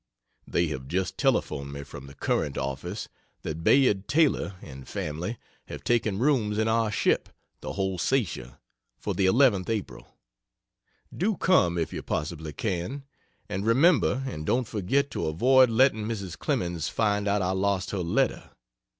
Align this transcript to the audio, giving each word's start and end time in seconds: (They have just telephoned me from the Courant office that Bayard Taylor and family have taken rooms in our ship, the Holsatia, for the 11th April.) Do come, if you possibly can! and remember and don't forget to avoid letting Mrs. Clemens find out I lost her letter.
(They 0.47 0.65
have 0.69 0.87
just 0.87 1.15
telephoned 1.15 1.71
me 1.73 1.83
from 1.83 2.07
the 2.07 2.15
Courant 2.15 2.57
office 2.57 3.07
that 3.43 3.63
Bayard 3.63 4.07
Taylor 4.07 4.55
and 4.59 4.87
family 4.87 5.37
have 5.67 5.83
taken 5.83 6.17
rooms 6.17 6.57
in 6.57 6.67
our 6.67 6.91
ship, 6.91 7.29
the 7.59 7.73
Holsatia, 7.73 8.57
for 8.97 9.13
the 9.13 9.27
11th 9.27 9.69
April.) 9.69 10.15
Do 11.15 11.37
come, 11.37 11.77
if 11.77 11.93
you 11.93 12.01
possibly 12.01 12.51
can! 12.51 13.03
and 13.47 13.63
remember 13.63 14.23
and 14.25 14.43
don't 14.43 14.65
forget 14.67 15.11
to 15.11 15.27
avoid 15.27 15.69
letting 15.69 16.07
Mrs. 16.07 16.35
Clemens 16.35 16.89
find 16.89 17.27
out 17.27 17.43
I 17.43 17.51
lost 17.51 17.91
her 17.91 17.99
letter. 17.99 18.49